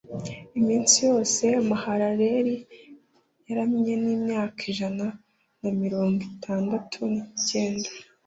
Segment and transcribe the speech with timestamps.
[0.59, 2.55] iminsi yose mahalaleli
[3.47, 5.05] yaramye ni imyaka ijana
[5.61, 7.89] na mirongo itandatu ni cyenda